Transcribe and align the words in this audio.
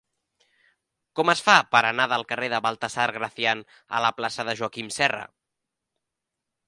Com 1.19 1.31
es 1.33 1.43
fa 1.47 1.57
per 1.75 1.81
anar 1.89 2.07
del 2.13 2.25
carrer 2.31 2.49
de 2.53 2.61
Baltasar 2.67 3.05
Gracián 3.19 3.61
a 3.99 4.01
la 4.07 4.11
plaça 4.21 4.47
de 4.49 4.57
Joaquim 4.63 4.91
Serra? 4.97 5.25